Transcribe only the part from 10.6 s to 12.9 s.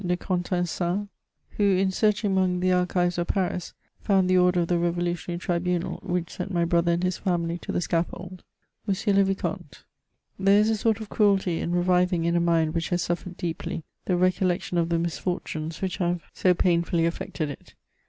a sort of cruelty in reviving in a mind which